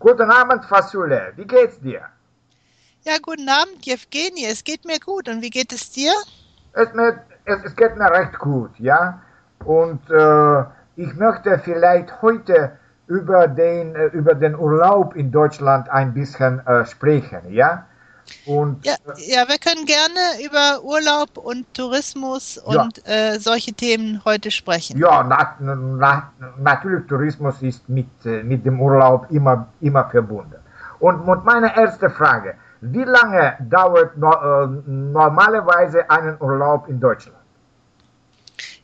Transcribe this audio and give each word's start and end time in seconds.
Guten 0.00 0.30
Abend, 0.30 0.64
Fasule. 0.64 1.34
Wie 1.36 1.44
geht's 1.46 1.78
dir? 1.78 2.00
Ja, 3.02 3.18
guten 3.20 3.46
Abend, 3.50 3.84
Jewgeni. 3.84 4.46
Es 4.50 4.64
geht 4.64 4.86
mir 4.86 4.98
gut. 4.98 5.28
Und 5.28 5.42
wie 5.42 5.50
geht 5.50 5.74
es 5.74 5.90
dir? 5.90 6.12
Es, 6.72 6.90
mir, 6.94 7.22
es, 7.44 7.62
es 7.64 7.76
geht 7.76 7.96
mir 7.96 8.10
recht 8.10 8.38
gut, 8.38 8.70
ja. 8.78 9.20
Und 9.62 10.00
äh, 10.10 10.64
ich 10.96 11.12
möchte 11.16 11.58
vielleicht 11.62 12.22
heute 12.22 12.78
über 13.08 13.46
den, 13.46 13.94
äh, 13.94 14.06
über 14.06 14.34
den 14.34 14.56
Urlaub 14.56 15.14
in 15.16 15.30
Deutschland 15.30 15.90
ein 15.90 16.14
bisschen 16.14 16.66
äh, 16.66 16.86
sprechen, 16.86 17.52
ja. 17.52 17.84
Und, 18.46 18.84
ja, 18.84 18.94
äh, 18.94 19.32
ja, 19.32 19.48
wir 19.48 19.58
können 19.58 19.86
gerne 19.86 20.44
über 20.44 20.82
Urlaub 20.82 21.36
und 21.36 21.72
Tourismus 21.74 22.58
und 22.58 23.02
ja. 23.06 23.32
äh, 23.34 23.38
solche 23.38 23.72
Themen 23.72 24.22
heute 24.24 24.50
sprechen. 24.50 24.98
Ja, 24.98 25.22
na, 25.22 25.56
na, 25.60 26.32
natürlich 26.58 27.06
Tourismus 27.06 27.62
ist 27.62 27.88
mit, 27.88 28.08
äh, 28.24 28.42
mit 28.42 28.64
dem 28.64 28.80
Urlaub 28.80 29.26
immer, 29.30 29.68
immer 29.80 30.08
verbunden. 30.08 30.56
Und, 30.98 31.20
und 31.20 31.44
meine 31.44 31.74
erste 31.76 32.10
Frage, 32.10 32.54
wie 32.80 33.04
lange 33.04 33.56
dauert 33.60 34.16
no, 34.16 34.30
äh, 34.30 34.66
normalerweise 34.86 36.08
einen 36.08 36.36
Urlaub 36.40 36.88
in 36.88 37.00
Deutschland? 37.00 37.36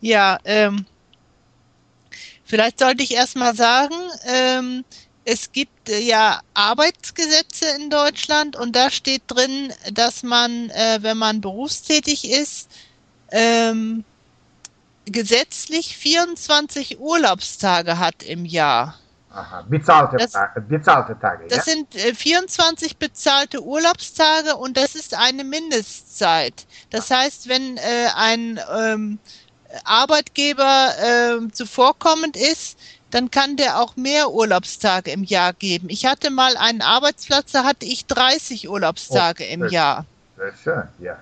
Ja, 0.00 0.38
ähm, 0.44 0.84
vielleicht 2.44 2.78
sollte 2.78 3.02
ich 3.02 3.14
erstmal 3.14 3.54
sagen, 3.54 3.94
ähm, 4.26 4.84
es 5.26 5.50
gibt 5.52 5.90
äh, 5.90 5.98
ja 5.98 6.40
Arbeitsgesetze 6.54 7.66
in 7.78 7.90
Deutschland 7.90 8.56
und 8.56 8.74
da 8.74 8.90
steht 8.90 9.22
drin, 9.26 9.72
dass 9.92 10.22
man, 10.22 10.70
äh, 10.70 10.98
wenn 11.02 11.18
man 11.18 11.40
berufstätig 11.40 12.30
ist, 12.30 12.70
ähm, 13.32 14.04
gesetzlich 15.04 15.96
24 15.96 17.00
Urlaubstage 17.00 17.98
hat 17.98 18.22
im 18.22 18.44
Jahr. 18.44 18.98
Aha, 19.30 19.62
bezahlte, 19.68 20.16
das, 20.16 20.32
bezahlte 20.68 21.18
Tage. 21.18 21.48
Das 21.48 21.66
ja? 21.66 21.74
sind 21.74 21.94
äh, 21.96 22.14
24 22.14 22.96
bezahlte 22.96 23.62
Urlaubstage 23.62 24.56
und 24.56 24.76
das 24.76 24.94
ist 24.94 25.12
eine 25.12 25.42
Mindestzeit. 25.42 26.66
Das 26.90 27.10
heißt, 27.10 27.48
wenn 27.48 27.76
äh, 27.78 28.08
ein 28.14 28.60
ähm, 28.74 29.18
Arbeitgeber 29.84 30.94
äh, 30.98 31.52
zuvorkommend 31.52 32.36
ist, 32.36 32.78
dann 33.16 33.30
kann 33.30 33.56
der 33.56 33.80
auch 33.80 33.96
mehr 33.96 34.30
Urlaubstage 34.30 35.10
im 35.10 35.24
Jahr 35.24 35.54
geben. 35.54 35.86
Ich 35.88 36.04
hatte 36.04 36.30
mal 36.30 36.54
einen 36.58 36.82
Arbeitsplatz, 36.82 37.50
da 37.50 37.64
hatte 37.64 37.86
ich 37.86 38.04
30 38.04 38.68
Urlaubstage 38.68 39.42
oh, 39.48 39.54
im 39.54 39.68
Jahr. 39.68 40.04
Sehr 40.36 40.52
schön, 40.62 40.82
ja. 40.98 41.16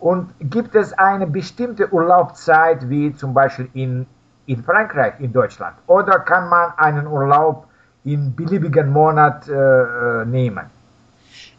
Und 0.00 0.30
gibt 0.40 0.74
es 0.74 0.92
eine 0.94 1.28
bestimmte 1.28 1.92
Urlaubszeit, 1.92 2.88
wie 2.90 3.14
zum 3.14 3.34
Beispiel 3.34 3.68
in, 3.72 4.04
in 4.46 4.64
Frankreich, 4.64 5.14
in 5.20 5.32
Deutschland? 5.32 5.76
Oder 5.86 6.18
kann 6.18 6.48
man 6.48 6.72
einen 6.76 7.06
Urlaub 7.06 7.68
in 8.02 8.34
beliebigen 8.34 8.90
Monat 8.90 9.46
äh, 9.46 9.52
äh 9.52 10.24
nehmen? 10.24 10.66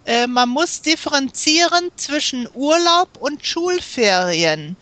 Äh, 0.03 0.27
man 0.27 0.49
muss 0.49 0.81
differenzieren 0.81 1.89
zwischen 1.95 2.49
Urlaub 2.53 3.07
und 3.17 3.45
Schulferien. 3.45 4.75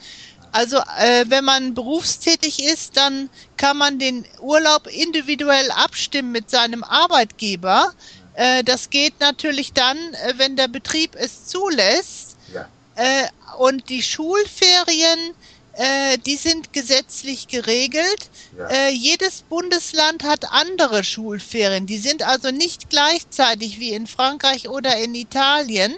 Also 0.52 0.78
äh, 0.78 1.26
wenn 1.28 1.46
man 1.46 1.74
berufstätig 1.74 2.64
ist, 2.64 2.98
dann 2.98 3.30
kann 3.58 3.78
man 3.78 4.00
den 4.00 4.26
Urlaub 4.40 4.88
individuell 4.88 5.72
abstimmen 5.72 6.32
mit 6.32 6.50
seinem 6.50 6.84
Arbeitgeber. 6.84 7.94
Äh, 8.34 8.64
das 8.64 8.90
geht 8.90 9.20
natürlich 9.20 9.74
dann, 9.74 9.98
äh, 9.98 10.34
wenn 10.38 10.56
der 10.56 10.68
Betrieb 10.68 11.16
es 11.16 11.46
zulässt. 11.46 12.38
Ja. 12.54 12.68
Äh, 12.96 13.28
und 13.58 13.90
die 13.90 14.04
Schulferien, 14.04 15.34
äh, 15.74 16.18
die 16.18 16.36
sind 16.36 16.74
gesetzlich 16.74 17.48
geregelt. 17.48 18.30
Ja. 18.58 18.68
Äh, 18.68 18.90
jedes 18.92 19.44
Bundesland 19.44 20.24
hat 20.24 20.52
andere 20.52 21.04
Schulferien. 21.04 21.86
Die 21.86 21.98
sind 21.98 22.24
also 22.24 22.52
nicht 22.52 22.90
gleichzeitig 22.90 23.80
wie 23.80 23.92
in 23.92 24.08
Frankreich 24.08 24.68
oder 24.68 24.98
in 24.98 25.16
Italien. 25.16 25.96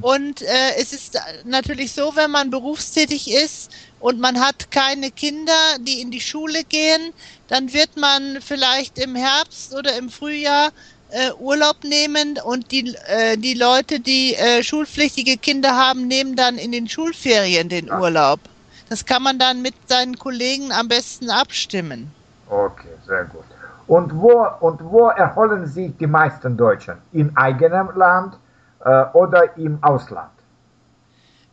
Und 0.00 0.42
äh, 0.42 0.76
es 0.78 0.92
ist 0.92 1.20
natürlich 1.44 1.92
so, 1.92 2.16
wenn 2.16 2.30
man 2.30 2.50
berufstätig 2.50 3.30
ist 3.30 3.70
und 4.00 4.18
man 4.20 4.40
hat 4.40 4.70
keine 4.70 5.10
Kinder, 5.10 5.52
die 5.80 6.00
in 6.00 6.10
die 6.10 6.20
Schule 6.20 6.64
gehen, 6.64 7.12
dann 7.48 7.72
wird 7.72 7.96
man 7.96 8.38
vielleicht 8.40 8.98
im 8.98 9.14
Herbst 9.14 9.74
oder 9.74 9.96
im 9.96 10.10
Frühjahr 10.10 10.70
äh, 11.10 11.30
Urlaub 11.38 11.84
nehmen 11.84 12.38
und 12.44 12.72
die, 12.72 12.94
äh, 13.06 13.36
die 13.36 13.54
Leute, 13.54 14.00
die 14.00 14.34
äh, 14.34 14.62
schulpflichtige 14.62 15.36
Kinder 15.36 15.76
haben, 15.76 16.08
nehmen 16.08 16.34
dann 16.34 16.58
in 16.58 16.72
den 16.72 16.88
Schulferien 16.88 17.68
den 17.68 17.86
ja. 17.86 18.00
Urlaub. 18.00 18.40
Das 18.88 19.04
kann 19.04 19.22
man 19.22 19.38
dann 19.38 19.62
mit 19.62 19.74
seinen 19.86 20.18
Kollegen 20.18 20.72
am 20.72 20.88
besten 20.88 21.30
abstimmen. 21.30 22.10
Okay, 22.48 22.88
sehr 23.06 23.24
gut. 23.24 23.44
Und 23.86 24.14
wo, 24.14 24.46
und 24.60 24.82
wo 24.82 25.08
erholen 25.08 25.66
sich 25.66 25.92
die 25.98 26.06
meisten 26.06 26.56
Deutschen? 26.56 26.94
In 27.12 27.36
eigenem 27.36 27.90
Land 27.96 28.34
äh, 28.84 29.04
oder 29.12 29.56
im 29.56 29.82
Ausland? 29.82 30.30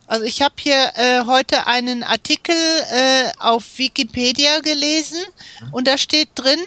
Also 0.06 0.24
ich 0.26 0.42
habe 0.42 0.54
hier 0.58 0.92
äh, 0.94 1.24
heute 1.26 1.66
einen 1.66 2.02
Artikel 2.02 2.54
äh, 2.54 3.30
auf 3.38 3.78
Wikipedia 3.78 4.60
gelesen 4.60 5.18
mhm. 5.62 5.72
und 5.72 5.88
da 5.88 5.96
steht 5.96 6.28
drin, 6.34 6.60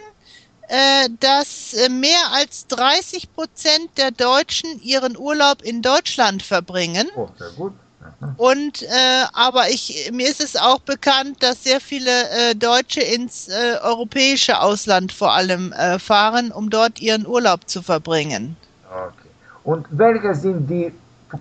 äh, 0.67 1.09
dass 1.19 1.73
äh, 1.73 1.89
mehr 1.89 2.31
als 2.33 2.65
30 2.67 3.33
Prozent 3.33 3.89
der 3.97 4.09
Deutschen 4.09 4.81
ihren 4.81 5.15
Urlaub 5.15 5.61
in 5.61 5.83
Deutschland 5.83 6.41
verbringen. 6.41 7.07
Oh, 7.15 7.27
sehr 7.37 7.51
gut. 7.51 7.73
Mhm. 8.19 8.33
Und 8.37 8.81
äh, 8.81 9.25
aber 9.33 9.69
ich 9.69 10.09
mir 10.11 10.27
ist 10.27 10.41
es 10.41 10.55
auch 10.55 10.79
bekannt, 10.79 11.43
dass 11.43 11.63
sehr 11.63 11.81
viele 11.81 12.55
Deutsche 12.55 13.01
ins 13.01 13.49
europäische 13.83 14.59
Ausland 14.59 15.11
vor 15.11 15.33
allem 15.33 15.73
fahren, 15.99 16.51
um 16.51 16.69
dort 16.69 16.99
ihren 16.99 17.27
Urlaub 17.27 17.69
zu 17.69 17.81
verbringen. 17.83 18.57
Okay. 18.89 19.24
Und 19.65 19.87
welche 19.89 20.33
sind 20.33 20.69
die 20.69 20.93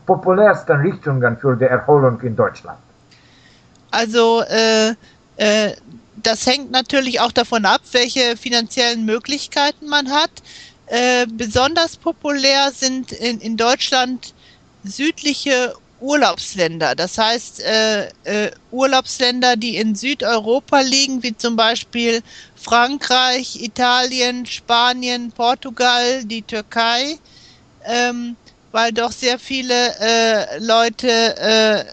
populärsten 0.06 0.80
Richtungen 0.80 1.36
für 1.36 1.56
die 1.56 1.66
Erholung 1.66 2.20
in 2.22 2.34
Deutschland? 2.34 2.78
Also 3.90 4.42
äh, 4.48 4.94
äh, 5.36 5.74
das 6.16 6.46
hängt 6.46 6.70
natürlich 6.70 7.20
auch 7.20 7.32
davon 7.32 7.64
ab, 7.66 7.82
welche 7.92 8.36
finanziellen 8.36 9.04
Möglichkeiten 9.04 9.86
man 9.88 10.10
hat. 10.10 10.30
Äh, 10.86 11.26
besonders 11.26 11.96
populär 11.96 12.72
sind 12.72 13.12
in, 13.12 13.38
in 13.40 13.56
Deutschland 13.56 14.34
südliche 14.84 15.74
Urlaubsländer. 16.00 16.94
Das 16.94 17.18
heißt, 17.18 17.60
äh, 17.60 18.08
äh, 18.24 18.50
Urlaubsländer, 18.70 19.56
die 19.56 19.76
in 19.76 19.94
Südeuropa 19.94 20.80
liegen, 20.80 21.22
wie 21.22 21.36
zum 21.36 21.56
Beispiel 21.56 22.22
Frankreich, 22.56 23.62
Italien, 23.62 24.44
Spanien, 24.46 25.30
Portugal, 25.32 26.24
die 26.24 26.42
Türkei 26.42 27.18
ähm, 27.84 28.36
weil 28.74 28.92
doch 28.92 29.12
sehr 29.12 29.38
viele 29.38 29.72
äh, 30.00 30.58
Leute, 30.58 31.08
äh, 31.08 31.84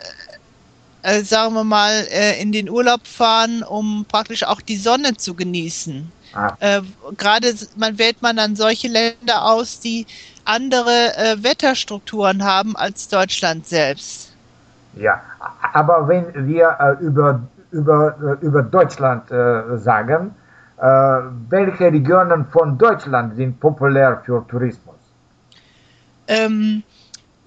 äh, 1.03 1.23
sagen 1.23 1.53
wir 1.53 1.63
mal, 1.63 1.91
äh, 2.11 2.41
in 2.41 2.51
den 2.51 2.69
Urlaub 2.69 3.05
fahren, 3.05 3.61
um 3.61 4.03
praktisch 4.07 4.43
auch 4.43 4.61
die 4.61 4.77
Sonne 4.77 5.15
zu 5.15 5.35
genießen. 5.35 6.11
Ah. 6.33 6.53
Äh, 6.59 6.81
Gerade 7.17 7.53
man 7.75 7.99
wählt 7.99 8.21
man 8.23 8.35
dann 8.35 8.55
solche 8.55 8.87
Länder 8.87 9.45
aus, 9.45 9.79
die 9.79 10.07
andere 10.45 11.15
äh, 11.17 11.43
Wetterstrukturen 11.43 12.43
haben 12.43 12.75
als 12.75 13.07
Deutschland 13.07 13.67
selbst. 13.67 14.33
Ja, 14.95 15.21
aber 15.73 16.07
wenn 16.07 16.47
wir 16.47 16.97
über, 16.99 17.41
über, 17.71 18.37
über 18.41 18.61
Deutschland 18.61 19.29
sagen, 19.81 20.35
welche 21.47 21.85
Regionen 21.85 22.45
von 22.47 22.77
Deutschland 22.77 23.37
sind 23.37 23.57
populär 23.61 24.21
für 24.25 24.45
Tourismus? 24.49 25.00
Ähm, 26.27 26.83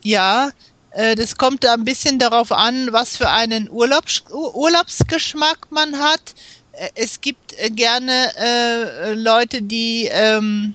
ja, 0.03 0.51
äh, 0.91 1.15
das 1.15 1.37
kommt 1.37 1.67
ein 1.67 1.85
bisschen 1.85 2.19
darauf 2.19 2.53
an, 2.53 2.93
was 2.93 3.17
für 3.17 3.31
einen 3.31 3.71
Urlaubs 3.71 4.25
Urlaubsgeschmack 4.31 5.71
man 5.71 5.99
hat. 5.99 6.35
Äh, 6.73 6.91
es 6.95 7.21
gibt 7.21 7.59
äh, 7.59 7.71
gerne 7.71 8.33
äh, 8.37 9.15
Leute, 9.15 9.63
die 9.63 10.09
ähm, 10.11 10.75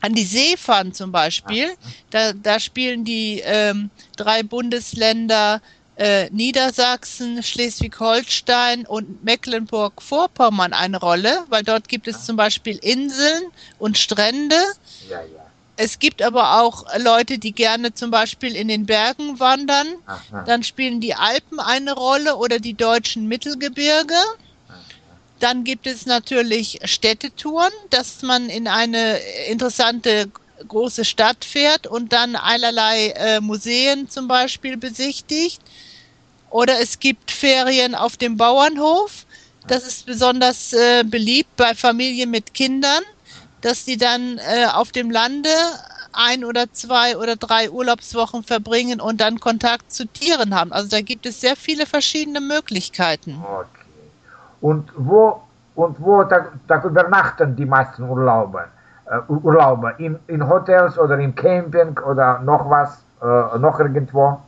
an 0.00 0.14
die 0.14 0.24
See 0.24 0.56
fahren 0.56 0.92
zum 0.92 1.12
Beispiel. 1.12 1.70
Da, 2.10 2.32
da 2.32 2.60
spielen 2.60 3.04
die 3.04 3.42
ähm, 3.44 3.90
drei 4.16 4.42
Bundesländer 4.42 5.60
äh, 5.96 6.28
Niedersachsen, 6.30 7.42
Schleswig-Holstein 7.42 8.86
und 8.86 9.24
Mecklenburg-Vorpommern 9.24 10.72
eine 10.72 10.98
Rolle, 10.98 11.44
weil 11.48 11.62
dort 11.62 11.88
gibt 11.88 12.06
es 12.06 12.24
zum 12.24 12.36
Beispiel 12.36 12.76
Inseln 12.76 13.44
und 13.78 13.96
Strände. 13.96 14.58
Ja, 15.08 15.20
ja. 15.22 15.45
Es 15.76 15.98
gibt 15.98 16.22
aber 16.22 16.62
auch 16.62 16.84
Leute, 16.98 17.38
die 17.38 17.52
gerne 17.52 17.92
zum 17.92 18.10
Beispiel 18.10 18.56
in 18.56 18.68
den 18.68 18.86
Bergen 18.86 19.38
wandern. 19.38 19.86
Aha. 20.06 20.44
Dann 20.44 20.62
spielen 20.62 21.00
die 21.00 21.14
Alpen 21.14 21.60
eine 21.60 21.92
Rolle 21.92 22.36
oder 22.36 22.58
die 22.58 22.74
deutschen 22.74 23.26
Mittelgebirge. 23.26 24.14
Dann 25.38 25.64
gibt 25.64 25.86
es 25.86 26.06
natürlich 26.06 26.80
Städtetouren, 26.84 27.72
dass 27.90 28.22
man 28.22 28.48
in 28.48 28.68
eine 28.68 29.18
interessante 29.48 30.30
große 30.66 31.04
Stadt 31.04 31.44
fährt 31.44 31.86
und 31.86 32.14
dann 32.14 32.36
allerlei 32.36 33.08
äh, 33.10 33.40
Museen 33.42 34.08
zum 34.08 34.28
Beispiel 34.28 34.78
besichtigt. 34.78 35.60
Oder 36.48 36.80
es 36.80 36.98
gibt 36.98 37.30
Ferien 37.30 37.94
auf 37.94 38.16
dem 38.16 38.38
Bauernhof. 38.38 39.26
Das 39.66 39.86
ist 39.86 40.06
besonders 40.06 40.72
äh, 40.72 41.04
beliebt 41.04 41.54
bei 41.56 41.74
Familien 41.74 42.30
mit 42.30 42.54
Kindern 42.54 43.02
dass 43.66 43.84
die 43.84 43.96
dann 43.96 44.38
äh, 44.38 44.66
auf 44.72 44.92
dem 44.92 45.10
Lande 45.10 45.48
ein 46.12 46.44
oder 46.44 46.72
zwei 46.72 47.16
oder 47.16 47.34
drei 47.34 47.68
Urlaubswochen 47.68 48.44
verbringen 48.44 49.00
und 49.00 49.20
dann 49.20 49.40
Kontakt 49.40 49.90
zu 49.90 50.06
Tieren 50.06 50.54
haben. 50.54 50.72
Also 50.72 50.88
da 50.88 51.00
gibt 51.00 51.26
es 51.26 51.40
sehr 51.40 51.56
viele 51.56 51.84
verschiedene 51.84 52.40
Möglichkeiten. 52.40 53.42
Okay. 53.44 53.66
Und 54.60 54.90
wo 54.96 55.42
und 55.74 56.00
wo 56.00 56.22
da, 56.22 56.46
da 56.68 56.82
übernachten 56.82 57.56
die 57.56 57.66
meisten 57.66 58.04
Urlauber? 58.04 58.66
Äh, 59.10 59.18
Urlauber 59.28 59.98
in, 59.98 60.16
in 60.28 60.48
Hotels 60.48 60.96
oder 60.96 61.18
im 61.18 61.34
Camping 61.34 61.98
oder 61.98 62.38
noch 62.38 62.70
was, 62.70 63.04
äh, 63.20 63.58
noch 63.58 63.80
irgendwo? 63.80 64.40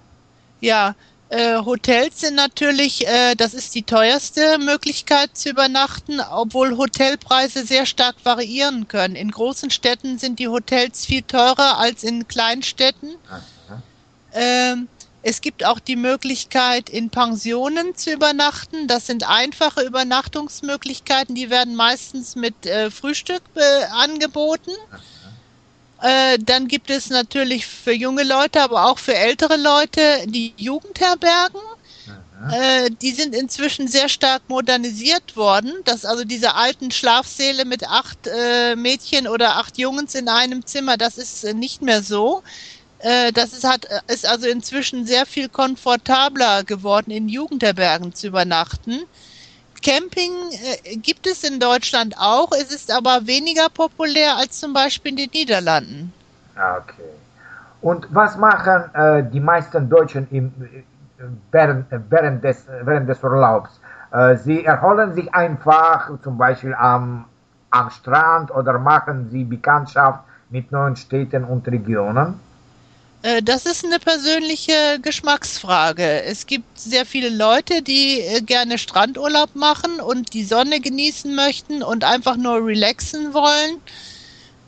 Ja, 0.61 0.95
äh, 1.31 1.59
Hotels 1.59 2.21
sind 2.21 2.35
natürlich, 2.35 3.07
äh, 3.07 3.35
das 3.35 3.53
ist 3.53 3.75
die 3.75 3.83
teuerste 3.83 4.59
Möglichkeit 4.59 5.37
zu 5.37 5.51
übernachten, 5.51 6.21
obwohl 6.21 6.77
Hotelpreise 6.77 7.67
sehr 7.67 7.87
stark 7.87 8.17
variieren 8.25 8.89
können. 8.89 9.15
In 9.15 9.31
großen 9.31 9.71
Städten 9.71 10.19
sind 10.19 10.39
die 10.39 10.49
Hotels 10.49 11.05
viel 11.05 11.23
teurer 11.23 11.79
als 11.79 12.03
in 12.03 12.27
Kleinstädten. 12.29 13.17
Ähm, 14.33 14.89
es 15.23 15.41
gibt 15.41 15.65
auch 15.67 15.81
die 15.81 15.97
Möglichkeit, 15.97 16.89
in 16.89 17.11
Pensionen 17.11 17.95
zu 17.95 18.13
übernachten. 18.13 18.87
Das 18.87 19.07
sind 19.07 19.29
einfache 19.29 19.83
Übernachtungsmöglichkeiten, 19.83 21.35
die 21.35 21.51
werden 21.51 21.75
meistens 21.75 22.37
mit 22.37 22.65
äh, 22.65 22.91
Frühstück 22.91 23.43
äh, 23.55 23.85
angeboten. 23.91 24.71
Äh, 26.01 26.39
dann 26.39 26.69
gibt 26.69 26.91
es 26.91 27.11
natürlich 27.11 27.67
für 27.67 27.93
junge 27.93 28.23
Leute, 28.23 28.63
aber 28.63 28.87
auch 28.87 28.99
für 28.99 29.15
ältere 29.15 29.57
Leute 29.57 30.01
die 30.27 30.55
Jugendherbergen. 30.57 31.61
Äh, 32.53 32.91
die 33.03 33.11
sind 33.11 33.35
inzwischen 33.35 33.89
sehr 33.89 34.09
stark 34.09 34.43
modernisiert 34.49 35.37
worden, 35.37 35.73
dass 35.85 36.05
also 36.05 36.25
diese 36.25 36.55
alten 36.55 36.93
Schlafsäle 36.93 37.65
mit 37.65 37.89
acht 37.89 38.29
äh, 38.29 38.77
Mädchen 38.77 39.27
oder 39.27 39.57
acht 39.57 39.77
Jungs 39.77 40.15
in 40.15 40.29
einem 40.29 40.65
Zimmer, 40.65 40.97
das 40.97 41.19
ist 41.19 41.43
äh, 41.43 41.53
nicht 41.53 41.83
mehr 41.83 42.03
so. 42.03 42.43
Das 43.33 43.53
ist, 43.53 43.63
hat, 43.63 43.87
ist 44.09 44.27
also 44.27 44.49
inzwischen 44.49 45.07
sehr 45.07 45.25
viel 45.25 45.49
komfortabler 45.49 46.65
geworden, 46.65 47.13
in 47.13 47.29
Jugendherbergen 47.29 48.13
zu 48.13 48.27
übernachten. 48.27 49.05
Camping 49.83 50.33
äh, 50.85 50.97
gibt 50.97 51.27
es 51.27 51.45
in 51.45 51.61
Deutschland 51.61 52.15
auch, 52.19 52.51
es 52.53 52.75
ist 52.75 52.93
aber 52.93 53.27
weniger 53.27 53.69
populär 53.69 54.37
als 54.37 54.59
zum 54.61 54.73
Beispiel 54.73 55.13
in 55.13 55.17
den 55.17 55.31
Niederlanden. 55.33 56.13
Ah, 56.57 56.79
okay. 56.79 57.09
Und 57.81 58.07
was 58.11 58.37
machen 58.37 58.95
äh, 58.95 59.23
die 59.31 59.41
meisten 59.41 59.89
Deutschen 59.89 60.27
im, 60.31 60.47
äh, 60.61 60.83
während, 61.53 61.87
während, 62.11 62.43
des, 62.43 62.67
während 62.83 63.09
des 63.09 63.23
Urlaubs? 63.23 63.81
Äh, 64.11 64.37
sie 64.37 64.65
erholen 64.65 65.15
sich 65.15 65.33
einfach 65.33 66.11
zum 66.23 66.37
Beispiel 66.37 66.75
am, 66.75 67.27
am 67.71 67.91
Strand 67.91 68.51
oder 68.51 68.79
machen 68.79 69.29
sie 69.31 69.45
Bekanntschaft 69.45 70.21
mit 70.51 70.73
neuen 70.73 70.97
Städten 70.97 71.45
und 71.45 71.69
Regionen? 71.69 72.41
Äh, 73.23 73.43
das 73.43 73.67
ist 73.67 73.85
eine 73.85 73.99
persönliche 73.99 74.99
Geschmacksfrage. 75.03 76.23
Es 76.23 76.47
gibt 76.47 76.79
sehr 76.79 77.05
viele 77.07 77.31
Leute, 77.31 77.83
die 77.83 78.21
äh, 78.21 78.41
gerne 78.43 78.79
Strandurlaub 78.79 79.55
machen 79.55 80.01
und 80.01 80.33
die 80.35 80.45
Sonne 80.45 80.81
genießen 80.81 81.35
möchten 81.35 81.83
und 81.83 82.05
einfach 82.05 82.37
nur 82.37 82.65
relaxen 82.65 83.35
wollen. 83.35 83.83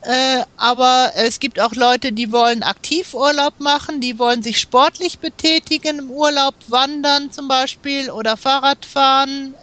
Äh, 0.01 0.43
aber 0.57 1.11
es 1.15 1.39
gibt 1.39 1.59
auch 1.59 1.73
Leute, 1.75 2.11
die 2.11 2.31
wollen 2.31 2.63
Aktivurlaub 2.63 3.59
machen, 3.59 4.01
die 4.01 4.19
wollen 4.19 4.43
sich 4.43 4.59
sportlich 4.59 5.19
betätigen 5.19 5.99
im 5.99 6.11
Urlaub, 6.11 6.55
wandern 6.67 7.31
zum 7.31 7.47
Beispiel 7.47 8.09
oder 8.11 8.37
Fahrrad 8.37 8.85
fahren. 8.85 9.55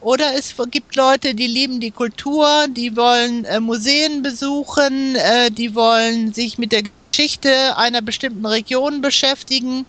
oder 0.00 0.34
es 0.36 0.54
gibt 0.70 0.96
Leute, 0.96 1.34
die 1.34 1.46
lieben 1.46 1.80
die 1.80 1.90
Kultur, 1.92 2.66
die 2.68 2.96
wollen 2.96 3.46
Museen 3.62 4.22
besuchen, 4.22 5.16
die 5.52 5.74
wollen 5.74 6.32
sich 6.32 6.58
mit 6.58 6.72
der 6.72 6.82
Geschichte 7.12 7.76
einer 7.76 8.02
bestimmten 8.02 8.44
Region 8.46 9.00
beschäftigen. 9.00 9.86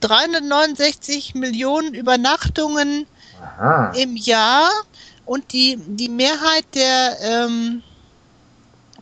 369 0.00 1.34
Millionen 1.34 1.94
Übernachtungen 1.94 3.06
Aha. 3.40 3.92
im 3.96 4.16
Jahr 4.16 4.68
und 5.24 5.52
die 5.52 5.76
die 5.76 6.08
Mehrheit 6.08 6.64
der 6.74 7.16
ähm, 7.20 7.84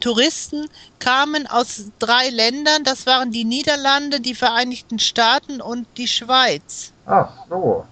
Touristen 0.00 0.68
kamen 0.98 1.46
aus 1.46 1.84
drei 1.98 2.28
Ländern. 2.30 2.84
Das 2.84 3.06
waren 3.06 3.30
die 3.30 3.44
Niederlande, 3.44 4.20
die 4.20 4.34
Vereinigten 4.34 4.98
Staaten 4.98 5.60
und 5.60 5.86
die 5.96 6.08
Schweiz. 6.08 6.92
Ach 7.06 7.30
so. 7.48 7.86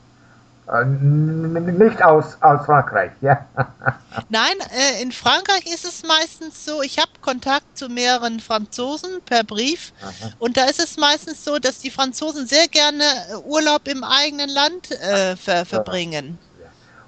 Äh, 0.66 0.84
nicht 0.86 2.02
aus, 2.02 2.38
aus 2.40 2.64
Frankreich, 2.64 3.10
ja? 3.20 3.44
Nein, 4.30 4.54
äh, 4.70 5.02
in 5.02 5.12
Frankreich 5.12 5.66
ist 5.66 5.84
es 5.84 6.02
meistens 6.04 6.64
so, 6.64 6.80
ich 6.80 6.98
habe 6.98 7.10
Kontakt 7.20 7.76
zu 7.76 7.90
mehreren 7.90 8.40
Franzosen 8.40 9.20
per 9.26 9.44
Brief 9.44 9.92
Aha. 10.00 10.30
und 10.38 10.56
da 10.56 10.64
ist 10.64 10.80
es 10.80 10.96
meistens 10.96 11.44
so, 11.44 11.58
dass 11.58 11.80
die 11.80 11.90
Franzosen 11.90 12.46
sehr 12.46 12.66
gerne 12.68 13.04
Urlaub 13.44 13.86
im 13.86 14.04
eigenen 14.04 14.48
Land 14.48 14.90
äh, 14.90 15.36
ver 15.36 15.66
verbringen. 15.66 16.38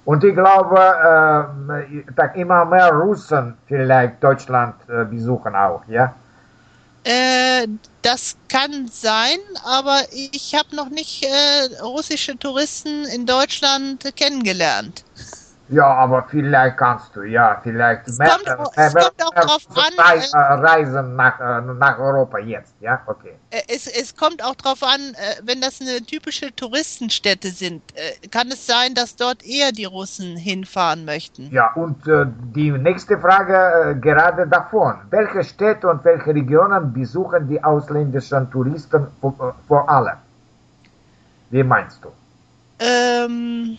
Und 0.07 0.23
ich 0.23 0.33
glaube, 0.33 0.79
äh, 0.79 2.41
immer 2.41 2.63
mehr 2.63 2.93
Russen 2.93 3.57
vielleicht 3.65 4.23
Deutschland 4.23 4.75
äh, 4.87 5.03
besuchen 5.03 5.53
auch, 5.53 5.81
ja? 5.89 6.15
Äh, 7.03 7.67
das 8.03 8.37
kann 8.47 8.87
sein, 8.87 9.37
aber 9.65 9.99
ich 10.13 10.55
habe 10.55 10.73
noch 10.73 10.87
nicht 10.87 11.25
äh, 11.25 11.83
russische 11.83 12.39
Touristen 12.39 13.03
in 13.13 13.25
Deutschland 13.25 14.15
kennengelernt. 14.15 15.03
Ja, 15.69 15.85
aber 15.85 16.25
vielleicht 16.29 16.77
kannst 16.77 17.13
du, 17.15 17.23
ja, 17.23 17.59
vielleicht 17.61 18.07
es 18.07 18.17
kommt, 18.17 18.47
äh, 18.47 18.55
es 18.75 18.93
kommt 18.93 19.21
auch 19.21 19.33
drauf 19.33 19.67
an, 19.75 19.93
äh, 19.97 20.37
reisen 20.37 21.15
nach, 21.17 21.39
äh, 21.39 21.61
nach 21.61 21.99
Europa 21.99 22.37
jetzt, 22.37 22.73
ja, 22.79 23.01
okay. 23.05 23.33
Äh, 23.49 23.63
es, 23.67 23.85
es 23.87 24.15
kommt 24.15 24.41
auch 24.43 24.55
drauf 24.55 24.81
an, 24.81 25.01
äh, 25.15 25.41
wenn 25.43 25.59
das 25.59 25.81
eine 25.81 26.01
typische 26.01 26.55
Touristenstätte 26.55 27.49
sind, 27.49 27.81
äh, 27.95 28.27
kann 28.29 28.47
es 28.47 28.65
sein, 28.65 28.93
dass 28.93 29.17
dort 29.17 29.43
eher 29.43 29.73
die 29.73 29.85
Russen 29.85 30.37
hinfahren 30.37 31.03
möchten. 31.03 31.51
Ja, 31.51 31.73
und 31.73 31.97
die 32.55 32.71
nächste 32.71 33.17
Frage 33.17 33.97
gerade 33.99 34.47
davon. 34.47 34.95
Welche 35.09 35.43
Städte 35.43 35.89
und 35.89 36.03
welche 36.05 36.33
Regionen 36.33 36.93
besuchen 36.93 37.47
die 37.47 37.61
ausländischen 37.61 38.49
Touristen 38.51 39.07
vor, 39.19 39.55
vor 39.67 39.89
allem? 39.89 40.17
Wie 41.49 41.63
meinst 41.63 42.03
du? 42.03 42.09
Ähm 42.79 43.77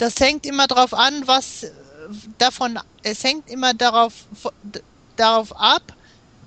das 0.00 0.18
hängt 0.18 0.46
immer 0.46 0.66
darauf 0.66 0.94
an, 0.94 1.26
was 1.26 1.66
davon, 2.38 2.78
es 3.02 3.22
hängt 3.22 3.50
immer 3.50 3.74
darauf, 3.74 4.12
darauf 5.16 5.54
ab, 5.60 5.82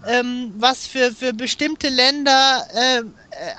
ähm, 0.07 0.53
was 0.57 0.87
für, 0.87 1.11
für 1.11 1.33
bestimmte 1.33 1.89
Länder 1.89 2.67
äh, 2.73 3.03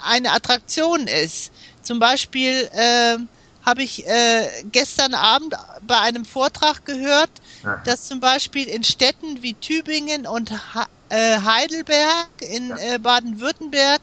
eine 0.05 0.33
Attraktion 0.33 1.07
ist. 1.07 1.53
Zum 1.83 2.01
Beispiel 2.01 2.69
äh, 2.73 3.19
habe 3.65 3.83
ich 3.83 4.07
äh, 4.07 4.65
gestern 4.73 5.15
Abend 5.15 5.55
bei 5.83 5.99
einem 6.01 6.25
Vortrag 6.25 6.85
gehört, 6.85 7.31
Aha. 7.63 7.81
dass 7.85 8.09
zum 8.09 8.19
Beispiel 8.19 8.67
in 8.67 8.83
Städten 8.83 9.43
wie 9.43 9.55
Tübingen 9.55 10.27
und 10.27 10.51
ha 10.75 10.87
äh, 11.09 11.39
Heidelberg 11.41 12.31
in 12.41 12.73
äh, 12.73 12.99
Baden-Württemberg 12.99 14.01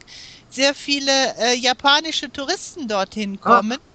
sehr 0.49 0.73
viele 0.73 1.11
äh, 1.37 1.55
japanische 1.55 2.31
Touristen 2.31 2.87
dorthin 2.87 3.37
ah. 3.41 3.57
kommen. 3.57 3.77
Ah 3.77 3.90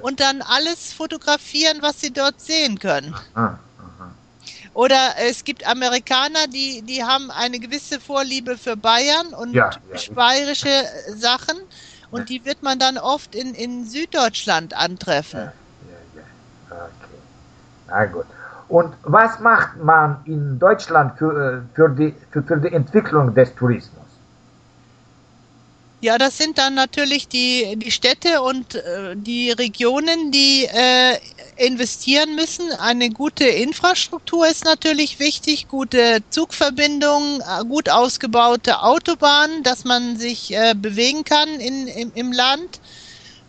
und 0.00 0.20
dann 0.20 0.42
alles 0.42 0.92
fotografieren, 0.92 1.78
was 1.80 2.00
sie 2.00 2.12
dort 2.12 2.40
sehen 2.40 2.78
können. 2.78 3.14
Aha, 3.34 3.58
aha. 3.78 4.10
Oder 4.74 5.14
es 5.18 5.44
gibt 5.44 5.66
Amerikaner, 5.66 6.46
die, 6.48 6.82
die 6.82 7.02
haben 7.04 7.30
eine 7.30 7.58
gewisse 7.58 8.00
Vorliebe 8.00 8.56
für 8.56 8.76
Bayern 8.76 9.28
und 9.28 9.52
ja, 9.52 9.70
ja, 9.92 10.14
bayerische 10.14 10.84
Sachen 11.16 11.56
und 12.10 12.28
die 12.28 12.44
wird 12.44 12.62
man 12.62 12.78
dann 12.78 12.98
oft 12.98 13.34
in, 13.34 13.54
in 13.54 13.84
Süddeutschland 13.84 14.74
antreffen. 14.74 15.40
Ja, 15.40 15.52
ja, 16.14 16.22
ja. 16.70 16.84
Okay. 16.84 17.18
Na 17.88 18.04
gut. 18.06 18.26
Und 18.68 18.94
was 19.02 19.38
macht 19.40 19.82
man 19.82 20.20
in 20.26 20.58
Deutschland 20.58 21.18
für, 21.18 21.32
äh, 21.32 21.74
für, 21.74 21.88
die, 21.88 22.14
für, 22.30 22.42
für 22.42 22.58
die 22.58 22.72
Entwicklung 22.72 23.34
des 23.34 23.54
Tourismus? 23.54 24.07
Ja, 26.00 26.16
das 26.16 26.38
sind 26.38 26.58
dann 26.58 26.74
natürlich 26.74 27.28
die, 27.28 27.74
die 27.76 27.90
Städte 27.90 28.40
und 28.42 28.76
äh, 28.76 29.16
die 29.16 29.50
Regionen, 29.50 30.30
die 30.30 30.64
äh, 30.66 31.18
investieren 31.56 32.36
müssen. 32.36 32.70
Eine 32.74 33.10
gute 33.10 33.44
Infrastruktur 33.46 34.46
ist 34.46 34.64
natürlich 34.64 35.18
wichtig, 35.18 35.66
gute 35.66 36.20
Zugverbindungen, 36.30 37.40
äh, 37.40 37.64
gut 37.64 37.88
ausgebaute 37.90 38.80
Autobahnen, 38.82 39.64
dass 39.64 39.82
man 39.84 40.16
sich 40.16 40.52
äh, 40.54 40.74
bewegen 40.76 41.24
kann 41.24 41.48
in, 41.58 41.88
im, 41.88 42.12
im 42.14 42.32
Land. 42.32 42.80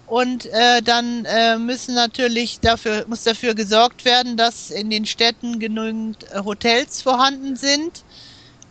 Und 0.05 0.45
äh, 0.47 0.81
dann 0.81 1.25
äh, 1.25 1.59
müssen 1.59 1.93
natürlich 1.93 2.59
dafür, 2.61 3.05
muss 3.07 3.21
dafür 3.23 3.53
gesorgt 3.53 4.05
werden, 4.05 4.37
dass 4.37 4.71
in 4.71 4.89
den 4.89 5.05
Städten 5.05 5.59
genügend 5.59 6.25
Hotels 6.33 7.03
vorhanden 7.03 7.55
sind 7.55 8.05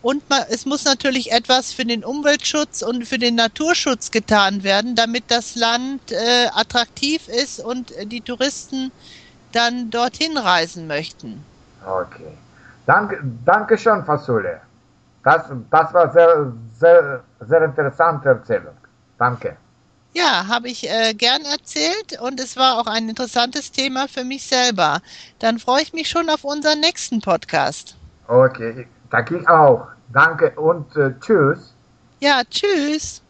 und 0.00 0.28
man, 0.30 0.42
es 0.48 0.64
muss 0.64 0.84
natürlich 0.84 1.32
etwas 1.32 1.72
für 1.72 1.84
den 1.84 2.04
Umweltschutz 2.04 2.82
und 2.82 3.06
für 3.06 3.18
den 3.18 3.34
Naturschutz 3.34 4.10
getan 4.10 4.62
werden, 4.62 4.94
damit 4.94 5.24
das 5.28 5.56
Land 5.56 6.12
äh, 6.12 6.46
attraktiv 6.54 7.28
ist 7.28 7.60
und 7.60 7.92
die 8.04 8.20
Touristen 8.20 8.92
dann 9.52 9.90
dorthin 9.90 10.36
reisen 10.36 10.86
möchten. 10.86 11.44
Okay. 11.84 12.36
Danke, 12.86 13.22
danke 13.44 13.76
schön, 13.76 14.04
Fasule. 14.04 14.60
Das, 15.24 15.42
das 15.70 15.92
war 15.92 16.12
sehr, 16.12 16.52
sehr, 16.78 17.22
sehr 17.40 17.62
interessante 17.62 18.28
Erzählung. 18.30 18.74
Danke. 19.18 19.56
Ja, 20.14 20.46
habe 20.48 20.68
ich 20.68 20.88
äh, 20.88 21.12
gern 21.14 21.42
erzählt 21.42 22.18
und 22.20 22.40
es 22.40 22.56
war 22.56 22.78
auch 22.78 22.86
ein 22.86 23.08
interessantes 23.08 23.72
Thema 23.72 24.08
für 24.08 24.24
mich 24.24 24.46
selber. 24.46 25.00
Dann 25.38 25.58
freue 25.58 25.82
ich 25.82 25.92
mich 25.92 26.08
schon 26.08 26.30
auf 26.30 26.44
unseren 26.44 26.80
nächsten 26.80 27.20
Podcast. 27.20 27.96
Okay, 28.26 28.86
danke 29.10 29.44
auch. 29.48 29.88
Danke 30.12 30.50
und 30.52 30.96
äh, 30.96 31.12
tschüss. 31.20 31.74
Ja, 32.20 32.42
tschüss. 32.48 33.22